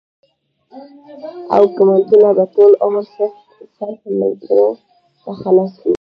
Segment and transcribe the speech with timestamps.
[1.55, 3.03] او کمنټونه به ټول عمر
[3.77, 4.69] صرف ملکرو
[5.21, 5.89] ته خلاص وي